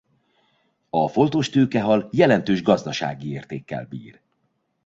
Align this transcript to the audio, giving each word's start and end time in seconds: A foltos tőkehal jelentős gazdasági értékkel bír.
A 0.89 1.07
foltos 1.07 1.49
tőkehal 1.49 2.09
jelentős 2.11 2.61
gazdasági 2.63 3.31
értékkel 3.31 3.85
bír. 3.85 4.21